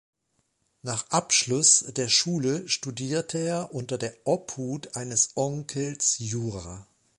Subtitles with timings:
[0.81, 6.87] Nach Abschluss der Schule studierte er unter der Obhut eines Onkels Jura.